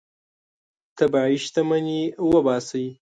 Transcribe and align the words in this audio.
طبیعي 0.97 1.35
شتمني 1.45 2.01
وباسئ. 2.29 2.87